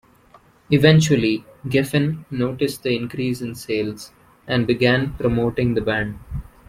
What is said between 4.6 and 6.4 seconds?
began promoting the band.